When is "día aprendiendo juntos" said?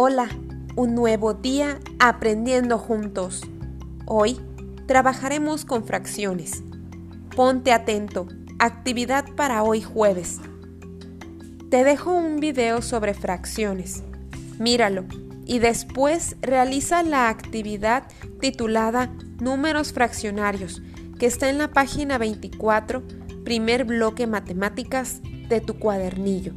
1.34-3.42